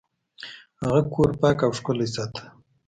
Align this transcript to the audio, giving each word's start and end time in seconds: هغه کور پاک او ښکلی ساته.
هغه 0.81 1.01
کور 1.13 1.29
پاک 1.39 1.57
او 1.65 1.71
ښکلی 1.77 2.07
ساته. 2.13 2.43